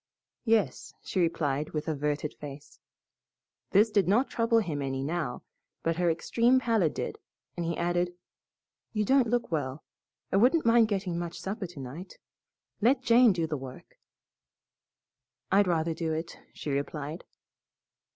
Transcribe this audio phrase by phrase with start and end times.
[0.45, 2.79] "Yes," she replied with averted face.
[3.69, 5.43] This did not trouble him any now,
[5.83, 7.19] but her extreme pallor did
[7.55, 8.15] and he added,
[8.93, 9.83] "You don't look well.
[10.31, 12.17] I wouldn't mind getting much supper tonight.
[12.81, 13.99] Let Jane do the work."
[15.51, 17.23] "I'd rather do it," she replied.